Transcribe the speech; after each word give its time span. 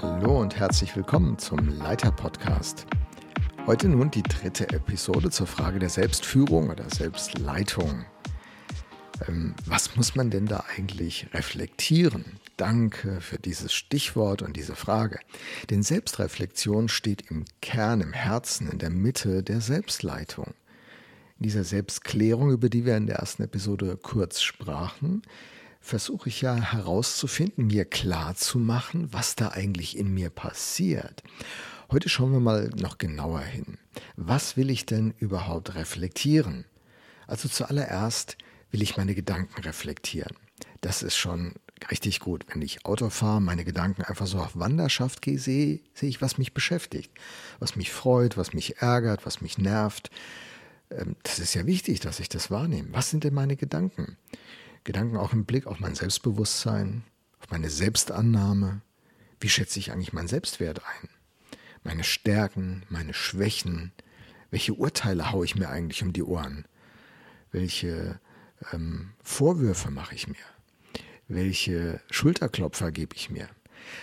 Hallo 0.00 0.40
und 0.40 0.54
herzlich 0.54 0.94
willkommen 0.94 1.38
zum 1.38 1.76
Leiter 1.76 2.12
Podcast. 2.12 2.86
Heute 3.66 3.88
nun 3.88 4.12
die 4.12 4.22
dritte 4.22 4.68
Episode 4.68 5.28
zur 5.30 5.48
Frage 5.48 5.80
der 5.80 5.88
Selbstführung 5.88 6.70
oder 6.70 6.88
Selbstleitung. 6.88 8.04
Ähm, 9.26 9.56
was 9.66 9.96
muss 9.96 10.14
man 10.14 10.30
denn 10.30 10.46
da 10.46 10.62
eigentlich 10.76 11.26
reflektieren? 11.34 12.24
Danke 12.56 13.20
für 13.20 13.40
dieses 13.40 13.72
Stichwort 13.72 14.42
und 14.42 14.56
diese 14.56 14.76
Frage. 14.76 15.18
Denn 15.68 15.82
Selbstreflexion 15.82 16.88
steht 16.88 17.28
im 17.28 17.44
Kern, 17.60 18.00
im 18.00 18.12
Herzen, 18.12 18.70
in 18.70 18.78
der 18.78 18.90
Mitte 18.90 19.42
der 19.42 19.60
Selbstleitung. 19.60 20.54
In 21.40 21.42
dieser 21.42 21.64
Selbstklärung, 21.64 22.52
über 22.52 22.68
die 22.68 22.86
wir 22.86 22.96
in 22.96 23.08
der 23.08 23.16
ersten 23.16 23.42
Episode 23.42 23.98
kurz 24.00 24.42
sprachen, 24.42 25.22
versuche 25.80 26.28
ich 26.28 26.40
ja 26.40 26.54
herauszufinden, 26.54 27.66
mir 27.66 27.84
klar 27.84 28.34
zu 28.34 28.58
machen, 28.58 29.12
was 29.12 29.36
da 29.36 29.48
eigentlich 29.48 29.96
in 29.96 30.12
mir 30.12 30.30
passiert. 30.30 31.22
Heute 31.90 32.08
schauen 32.08 32.32
wir 32.32 32.40
mal 32.40 32.70
noch 32.76 32.98
genauer 32.98 33.40
hin. 33.40 33.78
Was 34.16 34.56
will 34.56 34.70
ich 34.70 34.84
denn 34.84 35.14
überhaupt 35.18 35.74
reflektieren? 35.74 36.66
Also 37.26 37.48
zuallererst 37.48 38.36
will 38.70 38.82
ich 38.82 38.96
meine 38.96 39.14
Gedanken 39.14 39.62
reflektieren. 39.62 40.36
Das 40.80 41.02
ist 41.02 41.16
schon 41.16 41.54
richtig 41.90 42.20
gut. 42.20 42.44
Wenn 42.48 42.62
ich 42.62 42.84
Auto 42.84 43.08
fahre, 43.10 43.40
meine 43.40 43.64
Gedanken 43.64 44.02
einfach 44.02 44.26
so 44.26 44.38
auf 44.38 44.58
Wanderschaft 44.58 45.22
gehe, 45.22 45.38
sehe, 45.38 45.80
sehe 45.94 46.08
ich, 46.08 46.20
was 46.20 46.38
mich 46.38 46.52
beschäftigt, 46.52 47.10
was 47.58 47.76
mich 47.76 47.90
freut, 47.90 48.36
was 48.36 48.52
mich 48.52 48.78
ärgert, 48.82 49.24
was 49.24 49.40
mich 49.40 49.58
nervt. 49.58 50.10
Ähm, 50.90 51.16
das 51.22 51.38
ist 51.38 51.54
ja 51.54 51.66
wichtig, 51.66 52.00
dass 52.00 52.20
ich 52.20 52.28
das 52.28 52.50
wahrnehme. 52.50 52.88
Was 52.92 53.10
sind 53.10 53.24
denn 53.24 53.34
meine 53.34 53.56
Gedanken? 53.56 54.16
Gedanken 54.88 55.18
auch 55.18 55.34
im 55.34 55.44
Blick 55.44 55.66
auf 55.66 55.80
mein 55.80 55.94
Selbstbewusstsein, 55.94 57.04
auf 57.40 57.50
meine 57.50 57.68
Selbstannahme. 57.68 58.80
Wie 59.38 59.50
schätze 59.50 59.78
ich 59.78 59.92
eigentlich 59.92 60.14
meinen 60.14 60.28
Selbstwert 60.28 60.80
ein? 60.82 61.10
Meine 61.84 62.04
Stärken, 62.04 62.84
meine 62.88 63.12
Schwächen. 63.12 63.92
Welche 64.50 64.72
Urteile 64.72 65.30
haue 65.30 65.44
ich 65.44 65.56
mir 65.56 65.68
eigentlich 65.68 66.02
um 66.02 66.14
die 66.14 66.22
Ohren? 66.22 66.64
Welche 67.52 68.18
ähm, 68.72 69.10
Vorwürfe 69.22 69.90
mache 69.90 70.14
ich 70.14 70.26
mir? 70.26 70.36
Welche 71.28 72.00
Schulterklopfer 72.10 72.90
gebe 72.90 73.14
ich 73.14 73.28
mir? 73.28 73.46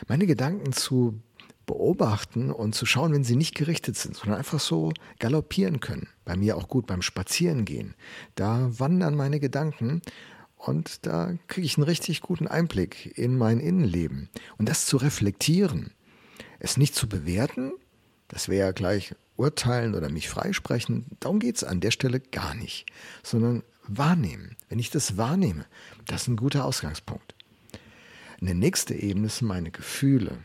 Meine 0.07 0.27
Gedanken 0.27 0.71
zu 0.71 1.19
beobachten 1.65 2.51
und 2.51 2.75
zu 2.75 2.85
schauen, 2.85 3.11
wenn 3.11 3.23
sie 3.23 3.35
nicht 3.35 3.55
gerichtet 3.55 3.97
sind, 3.97 4.15
sondern 4.15 4.37
einfach 4.37 4.59
so 4.59 4.93
galoppieren 5.17 5.79
können. 5.79 6.09
Bei 6.25 6.35
mir 6.35 6.55
auch 6.57 6.67
gut 6.67 6.85
beim 6.85 7.01
Spazierengehen. 7.01 7.95
Da 8.35 8.69
wandern 8.77 9.15
meine 9.15 9.39
Gedanken 9.39 10.03
und 10.55 11.05
da 11.05 11.33
kriege 11.47 11.65
ich 11.65 11.77
einen 11.77 11.85
richtig 11.85 12.21
guten 12.21 12.47
Einblick 12.47 13.17
in 13.17 13.37
mein 13.37 13.59
Innenleben. 13.59 14.29
Und 14.57 14.67
das 14.67 14.85
zu 14.85 14.97
reflektieren, 14.97 15.91
es 16.59 16.77
nicht 16.77 16.95
zu 16.95 17.07
bewerten, 17.07 17.71
das 18.27 18.49
wäre 18.49 18.67
ja 18.67 18.71
gleich 18.71 19.15
urteilen 19.37 19.95
oder 19.95 20.09
mich 20.09 20.29
freisprechen, 20.29 21.05
darum 21.19 21.39
geht 21.39 21.57
es 21.57 21.63
an 21.63 21.81
der 21.81 21.91
Stelle 21.91 22.19
gar 22.19 22.55
nicht, 22.55 22.85
sondern 23.21 23.63
wahrnehmen. 23.87 24.55
Wenn 24.69 24.79
ich 24.79 24.89
das 24.89 25.17
wahrnehme, 25.17 25.65
das 26.07 26.23
ist 26.23 26.27
ein 26.29 26.37
guter 26.37 26.65
Ausgangspunkt. 26.65 27.35
Eine 28.41 28.55
nächste 28.55 28.95
Ebene 28.95 29.29
sind 29.29 29.47
meine 29.47 29.71
Gefühle. 29.71 30.37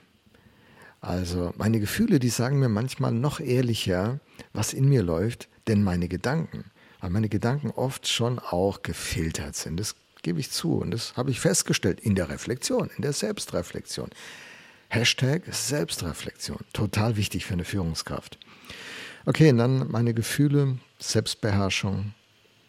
Also 1.01 1.55
meine 1.57 1.81
Gefühle, 1.81 2.19
die 2.19 2.29
sagen 2.29 2.59
mir 2.59 2.69
manchmal 2.69 3.13
noch 3.13 3.41
ehrlicher, 3.41 4.21
was 4.53 4.75
in 4.75 4.89
mir 4.89 5.03
läuft, 5.03 5.49
denn 5.67 5.83
meine 5.83 6.09
Gedanken. 6.09 6.71
Weil 7.01 7.11
meine 7.11 7.29
Gedanken 7.29 7.71
oft 7.71 8.09
schon 8.09 8.39
auch 8.39 8.83
gefiltert 8.83 9.57
sind. 9.57 9.79
Das 9.79 9.95
gebe 10.23 10.41
ich 10.41 10.51
zu. 10.51 10.75
Und 10.75 10.91
das 10.91 11.17
habe 11.17 11.31
ich 11.31 11.41
festgestellt 11.41 12.01
in 12.01 12.15
der 12.15 12.29
Reflexion, 12.29 12.91
in 12.97 13.03
der 13.03 13.13
Selbstreflexion. 13.13 14.11
Hashtag 14.89 15.43
Selbstreflexion. 15.51 16.59
Total 16.73 17.17
wichtig 17.17 17.47
für 17.47 17.55
eine 17.55 17.65
Führungskraft. 17.65 18.39
Okay, 19.27 19.51
und 19.51 19.59
dann 19.59 19.91
meine 19.91 20.15
Gefühle, 20.15 20.79
Selbstbeherrschung. 20.99 22.15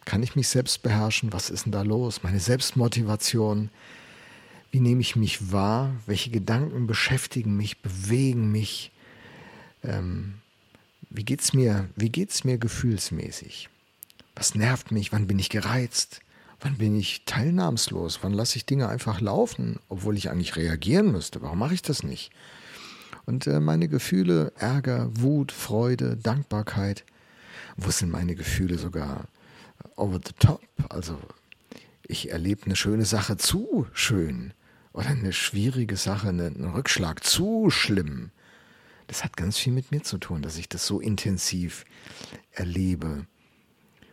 Kann 0.05 0.23
ich 0.23 0.35
mich 0.35 0.47
selbst 0.47 0.83
beherrschen? 0.83 1.33
Was 1.33 1.49
ist 1.49 1.65
denn 1.65 1.71
da 1.71 1.81
los? 1.81 2.23
Meine 2.23 2.39
Selbstmotivation. 2.39 3.69
Wie 4.71 4.79
nehme 4.79 5.01
ich 5.01 5.15
mich 5.15 5.51
wahr? 5.51 5.95
Welche 6.05 6.31
Gedanken 6.31 6.87
beschäftigen 6.87 7.55
mich, 7.55 7.81
bewegen 7.81 8.51
mich? 8.51 8.91
Ähm, 9.83 10.35
wie 11.09 11.23
geht's 11.23 11.53
mir? 11.53 11.89
Mir 11.95 12.57
gefühlsmäßig? 12.57 13.69
Was 14.35 14.55
nervt 14.55 14.91
mich? 14.91 15.11
Wann 15.11 15.27
bin 15.27 15.39
ich 15.39 15.49
gereizt? 15.49 16.21
Wann 16.59 16.77
bin 16.77 16.95
ich 16.95 17.25
teilnahmslos? 17.25 18.19
Wann 18.21 18.33
lasse 18.33 18.57
ich 18.57 18.65
Dinge 18.65 18.87
einfach 18.87 19.19
laufen, 19.19 19.79
obwohl 19.89 20.17
ich 20.17 20.29
eigentlich 20.29 20.55
reagieren 20.55 21.11
müsste? 21.11 21.41
Warum 21.41 21.59
mache 21.59 21.73
ich 21.73 21.81
das 21.81 22.03
nicht? 22.03 22.31
Und 23.25 23.47
äh, 23.47 23.59
meine 23.59 23.87
Gefühle, 23.87 24.51
Ärger, 24.57 25.09
Wut, 25.13 25.51
Freude, 25.51 26.17
Dankbarkeit, 26.17 27.03
wo 27.77 27.89
sind 27.89 28.11
meine 28.11 28.35
Gefühle 28.35 28.77
sogar 28.77 29.25
over 29.95 30.19
the 30.25 30.33
top? 30.39 30.61
Also 30.89 31.17
ich 32.03 32.31
erlebe 32.31 32.65
eine 32.65 32.75
schöne 32.75 33.05
Sache 33.05 33.37
zu 33.37 33.87
schön 33.93 34.53
oder 34.93 35.07
eine 35.07 35.33
schwierige 35.33 35.97
Sache, 35.97 36.29
einen 36.29 36.65
Rückschlag 36.65 37.23
zu 37.23 37.69
schlimm. 37.69 38.31
Das 39.07 39.23
hat 39.23 39.35
ganz 39.35 39.57
viel 39.57 39.73
mit 39.73 39.91
mir 39.91 40.03
zu 40.03 40.17
tun, 40.17 40.41
dass 40.41 40.57
ich 40.57 40.69
das 40.69 40.85
so 40.85 40.99
intensiv 40.99 41.85
erlebe. 42.51 43.25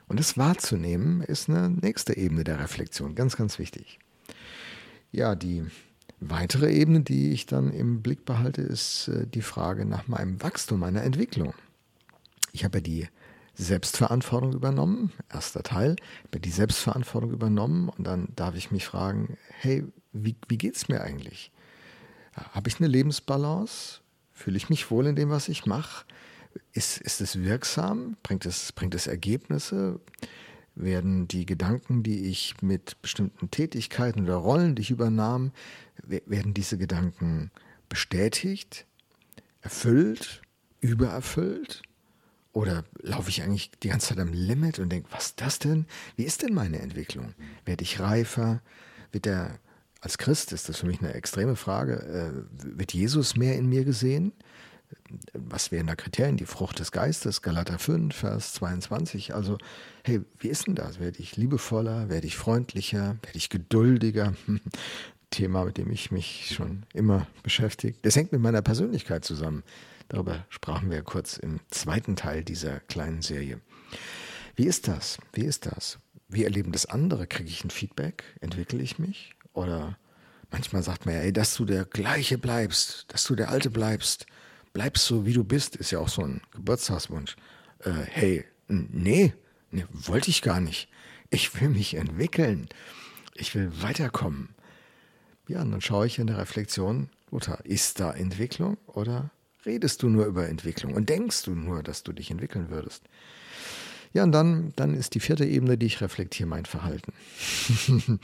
Und 0.09 0.19
das 0.19 0.39
wahrzunehmen 0.39 1.21
ist 1.21 1.49
eine 1.49 1.69
nächste 1.71 2.17
Ebene 2.17 2.43
der 2.45 2.59
Reflexion, 2.61 3.15
ganz, 3.15 3.37
ganz 3.37 3.59
wichtig. 3.59 3.99
Ja, 5.13 5.35
die 5.35 5.65
weitere 6.21 6.73
Ebene, 6.73 7.03
die 7.03 7.33
ich 7.33 7.47
dann 7.47 7.71
im 7.71 8.03
Blick 8.03 8.25
behalte, 8.25 8.63
ist 8.63 9.09
äh, 9.09 9.27
die 9.27 9.43
Frage 9.43 9.85
nach 9.85 10.09
meinem 10.09 10.43
Wachstum, 10.43 10.81
meiner 10.81 11.03
Entwicklung. 11.03 11.55
Ich 12.53 12.65
habe 12.65 12.79
ja 12.79 12.83
die 12.83 13.09
Selbstverantwortung 13.55 14.53
übernommen, 14.53 15.13
erster 15.33 15.63
Teil, 15.63 15.97
ich 15.99 16.29
habe 16.29 16.41
die 16.41 16.51
Selbstverantwortung 16.51 17.33
übernommen 17.33 17.89
und 17.89 18.07
dann 18.07 18.29
darf 18.37 18.55
ich 18.55 18.71
mich 18.71 18.87
fragen, 18.87 19.37
hey, 19.49 19.85
wie, 20.13 20.37
wie 20.49 20.59
geht 20.59 20.77
es 20.77 20.89
mir 20.89 21.03
eigentlich? 21.03 21.51
Habe 22.33 22.69
ich 22.69 22.79
eine 22.79 22.89
Lebensbalance? 22.89 24.01
Fühle 24.33 24.57
ich 24.57 24.71
mich 24.71 24.91
wohl 24.91 25.07
in 25.07 25.17
dem, 25.17 25.31
was 25.31 25.49
ich 25.49 25.67
mache? 25.67 26.05
Ist, 26.73 26.99
ist 27.01 27.21
es 27.21 27.41
wirksam? 27.41 28.17
Bringt 28.23 28.47
es, 28.47 28.73
bringt 28.73 28.95
es 28.95 29.07
Ergebnisse? 29.07 30.01
Werden 30.75 31.27
die 31.27 31.45
Gedanken, 31.45 32.03
die 32.03 32.27
ich 32.27 32.63
mit 32.63 33.01
bestimmten 33.03 33.51
Tätigkeiten 33.51 34.23
oder 34.23 34.37
Rollen, 34.37 34.75
die 34.75 34.83
ich 34.83 34.91
übernahm, 34.91 35.53
werden 36.05 36.55
diese 36.55 36.79
Gedanken 36.79 37.51
bestätigt, 37.89 38.87
erfüllt, 39.61 40.43
übererfüllt? 40.81 41.83
Oder 42.53 42.85
laufe 43.03 43.31
ich 43.31 43.43
eigentlich 43.43 43.71
die 43.83 43.89
ganze 43.89 44.09
Zeit 44.09 44.19
am 44.19 44.33
Limit 44.33 44.79
und 44.79 44.91
denke, 44.91 45.09
was 45.13 45.27
ist 45.27 45.41
das 45.41 45.59
denn? 45.59 45.87
Wie 46.17 46.25
ist 46.25 46.43
denn 46.43 46.55
meine 46.55 46.81
Entwicklung? 46.81 47.35
Werde 47.65 47.85
ich 47.85 48.01
reifer? 48.01 48.63
Wird 49.13 49.27
der, 49.27 49.59
als 50.01 50.19
Christ 50.19 50.53
ist 50.53 50.69
das 50.69 50.79
für 50.79 50.87
mich 50.87 51.01
eine 51.01 51.15
extreme 51.15 51.57
Frage, 51.57 52.03
äh, 52.03 52.77
wird 52.79 52.95
Jesus 52.95 53.37
mehr 53.37 53.57
in 53.57 53.69
mir 53.69 53.85
gesehen? 53.85 54.33
Was 55.33 55.73
wären 55.73 55.87
da 55.87 55.97
Kriterien? 55.97 56.37
Die 56.37 56.47
Frucht 56.47 56.79
des 56.79 56.93
Geistes, 56.93 57.43
Galater 57.43 57.79
5, 57.79 58.15
Vers 58.15 58.53
22. 58.55 59.35
Also, 59.35 59.59
hey, 60.05 60.21
wie 60.39 60.49
ist 60.49 60.67
denn 60.67 60.75
das? 60.75 61.01
Werde 61.01 61.19
ich 61.21 61.37
liebevoller? 61.37 62.09
Werde 62.09 62.27
ich 62.27 62.37
freundlicher? 62.37 63.17
Werde 63.23 63.39
ich 63.39 63.49
geduldiger? 63.49 64.35
Thema, 65.31 65.65
mit 65.67 65.77
dem 65.77 65.91
ich 65.91 66.11
mich 66.11 66.55
schon 66.55 66.85
immer 66.95 67.27
beschäftige. 67.43 67.99
Das 68.03 68.17
hängt 68.17 68.33
mit 68.33 68.41
meiner 68.41 68.63
Persönlichkeit 68.63 69.25
zusammen. 69.25 69.63
Darüber 70.09 70.47
sprachen 70.49 70.91
wir 70.91 71.03
kurz 71.03 71.37
im 71.37 71.61
zweiten 71.71 72.17
Teil 72.17 72.45
dieser 72.45 72.81
kleinen 72.81 73.21
Serie. 73.21 73.61
Wie 74.57 74.67
ist 74.67 74.89
das? 74.89 75.19
Wie 75.35 75.45
ist 75.45 75.67
das? 75.67 75.99
Wie 76.29 76.45
erleben 76.45 76.73
das 76.73 76.87
andere? 76.87 77.27
Kriege 77.27 77.51
ich 77.51 77.63
ein 77.63 77.71
Feedback? 77.71 78.25
Entwickle 78.41 78.83
ich 78.83 78.99
mich? 78.99 79.35
Oder 79.53 79.99
manchmal 80.51 80.83
sagt 80.83 81.05
man 81.05 81.15
ja, 81.15 81.21
ey, 81.21 81.33
dass 81.33 81.55
du 81.55 81.67
der 81.67 81.85
Gleiche 81.85 82.39
bleibst, 82.39 83.05
dass 83.09 83.25
du 83.25 83.35
der 83.35 83.51
Alte 83.51 83.69
bleibst 83.69 84.27
bleibst 84.73 85.05
so, 85.05 85.27
wie 85.27 85.33
du 85.33 85.45
bist, 85.45 85.77
ist 85.77 85.91
ja 85.91 85.99
auch 85.99 86.09
so 86.09 86.23
ein 86.23 86.41
Geburtstagswunsch. 86.53 87.37
Äh, 87.81 87.91
hey, 87.91 88.45
nee, 88.69 89.35
nee, 89.71 89.85
wollte 89.93 90.31
ich 90.31 90.43
gar 90.43 90.61
nicht. 90.61 90.89
Ich 91.31 91.61
will 91.61 91.69
mich 91.69 91.95
entwickeln. 91.95 92.69
Ich 93.35 93.55
will 93.55 93.71
weiterkommen. 93.81 94.51
Ja, 95.47 95.63
und 95.63 95.71
dann 95.71 95.81
schaue 95.81 96.07
ich 96.07 96.19
in 96.19 96.27
der 96.27 96.39
Reflexion, 96.39 97.09
Lothar, 97.31 97.65
ist 97.65 98.01
da 98.01 98.13
Entwicklung 98.13 98.77
oder 98.87 99.31
redest 99.65 100.03
du 100.03 100.09
nur 100.09 100.27
über 100.27 100.49
Entwicklung 100.49 100.95
und 100.95 101.09
denkst 101.09 101.43
du 101.43 101.55
nur, 101.55 101.83
dass 101.83 102.03
du 102.03 102.13
dich 102.13 102.31
entwickeln 102.31 102.71
würdest? 102.71 103.05
Ja, 104.13 104.23
und 104.23 104.33
dann, 104.33 104.73
dann 104.77 104.95
ist 104.95 105.15
die 105.15 105.21
vierte 105.21 105.45
Ebene, 105.45 105.77
die 105.77 105.87
ich 105.87 106.01
reflektiere, 106.01 106.49
mein 106.49 106.65
Verhalten. 106.65 107.13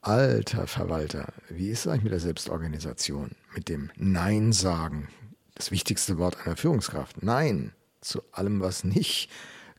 Alter 0.00 0.66
Verwalter, 0.66 1.32
wie 1.48 1.70
ist 1.70 1.80
es 1.80 1.86
eigentlich 1.88 2.04
mit 2.04 2.12
der 2.12 2.20
Selbstorganisation, 2.20 3.32
mit 3.54 3.68
dem 3.68 3.90
Nein 3.96 4.52
sagen, 4.52 5.08
das 5.58 5.70
wichtigste 5.70 6.18
Wort 6.18 6.46
einer 6.46 6.56
Führungskraft. 6.56 7.22
Nein 7.22 7.72
zu 8.00 8.22
allem, 8.32 8.60
was 8.60 8.84
nicht 8.84 9.28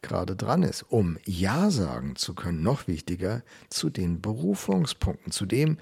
gerade 0.01 0.35
dran 0.35 0.63
ist, 0.63 0.83
um 0.83 1.17
Ja 1.25 1.71
sagen 1.71 2.15
zu 2.15 2.33
können. 2.33 2.61
Noch 2.61 2.87
wichtiger, 2.87 3.43
zu 3.69 3.89
den 3.89 4.21
Berufungspunkten, 4.21 5.31
zu 5.31 5.45
dem, 5.45 5.77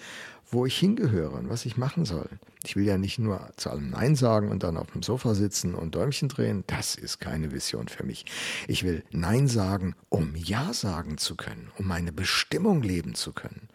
wo 0.49 0.65
ich 0.65 0.77
hingehöre 0.77 1.33
und 1.33 1.49
was 1.49 1.65
ich 1.65 1.77
machen 1.77 2.05
soll. 2.05 2.29
Ich 2.63 2.75
will 2.75 2.85
ja 2.85 2.97
nicht 2.97 3.19
nur 3.19 3.51
zu 3.57 3.69
allem 3.69 3.89
Nein 3.89 4.15
sagen 4.15 4.49
und 4.49 4.63
dann 4.63 4.77
auf 4.77 4.91
dem 4.91 5.03
Sofa 5.03 5.35
sitzen 5.35 5.75
und 5.75 5.93
Däumchen 5.93 6.29
drehen. 6.29 6.63
Das 6.67 6.95
ist 6.95 7.19
keine 7.19 7.51
Vision 7.51 7.89
für 7.89 8.03
mich. 8.03 8.25
Ich 8.67 8.83
will 8.83 9.03
Nein 9.11 9.47
sagen, 9.47 9.95
um 10.09 10.35
Ja 10.35 10.73
sagen 10.73 11.17
zu 11.17 11.35
können, 11.35 11.69
um 11.77 11.85
meine 11.85 12.11
Bestimmung 12.11 12.81
leben 12.81 13.13
zu 13.13 13.33
können. 13.33 13.69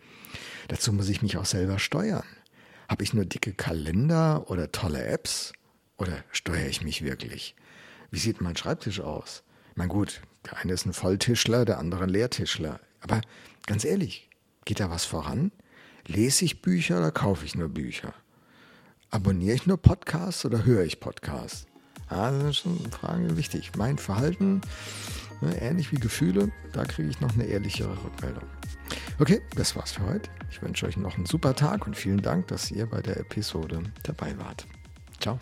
Dazu 0.69 0.92
muss 0.92 1.08
ich 1.08 1.22
mich 1.22 1.36
auch 1.36 1.44
selber 1.44 1.78
steuern. 1.78 2.24
Habe 2.88 3.04
ich 3.04 3.14
nur 3.14 3.24
dicke 3.24 3.52
Kalender 3.52 4.50
oder 4.50 4.72
tolle 4.72 5.04
Apps? 5.04 5.52
Oder 6.02 6.25
steuere 6.32 6.66
ich 6.66 6.82
mich 6.82 7.04
wirklich? 7.04 7.54
Wie 8.10 8.19
sieht 8.19 8.40
mein 8.40 8.56
Schreibtisch 8.56 8.99
aus? 8.99 9.44
Na 9.76 9.87
gut, 9.87 10.20
der 10.44 10.58
eine 10.58 10.72
ist 10.72 10.84
ein 10.84 10.93
Volltischler, 10.93 11.64
der 11.64 11.78
andere 11.78 12.02
ein 12.02 12.10
Leertischler. 12.10 12.81
Aber 13.00 13.20
ganz 13.66 13.84
ehrlich, 13.84 14.28
geht 14.64 14.81
da 14.81 14.90
was 14.90 15.04
voran? 15.04 15.52
Lese 16.04 16.44
ich 16.44 16.60
Bücher 16.60 16.99
oder 16.99 17.12
kaufe 17.12 17.44
ich 17.44 17.54
nur 17.54 17.69
Bücher? 17.69 18.14
Abonniere 19.12 19.54
ich 19.54 19.69
nur 19.69 19.76
Podcasts 19.76 20.44
oder 20.44 20.64
höre 20.64 20.82
ich 20.82 20.99
Podcasts? 20.99 21.66
Ah, 22.08 22.32
das 22.32 22.43
sind 22.43 22.56
schon 22.56 22.90
Fragen 22.90 23.37
wichtig. 23.37 23.70
Mein 23.76 23.96
Verhalten, 23.96 24.60
ne, 25.40 25.56
ähnlich 25.62 25.93
wie 25.93 26.00
Gefühle, 26.00 26.50
da 26.72 26.84
kriege 26.84 27.10
ich 27.10 27.20
noch 27.20 27.34
eine 27.34 27.44
ehrlichere 27.44 27.96
Rückmeldung. 28.02 28.48
Okay, 29.20 29.40
das 29.55 29.76
war's 29.76 29.93
für 29.93 30.05
heute. 30.06 30.28
Ich 30.50 30.60
wünsche 30.62 30.84
euch 30.84 30.96
noch 30.96 31.14
einen 31.14 31.26
super 31.26 31.55
Tag 31.55 31.87
und 31.87 31.96
vielen 31.96 32.22
Dank, 32.22 32.48
dass 32.48 32.72
ihr 32.72 32.87
bei 32.87 33.02
der 33.02 33.19
Episode 33.19 33.84
dabei 34.02 34.37
wart. 34.40 34.66
Ciao. 35.20 35.38